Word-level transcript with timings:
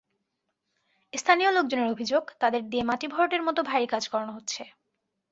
স্থানীয় 1.13 1.51
লোকজনের 1.51 1.91
অভিযোগ, 1.91 2.23
তাদের 2.39 2.61
দিয়ে 2.69 2.83
মাটি 2.83 3.07
ভরাটের 3.07 3.41
মতো 3.43 3.59
ভারী 3.63 3.87
কাজ 3.87 4.03
করানো 4.07 4.31
হচ্ছে। 4.33 4.63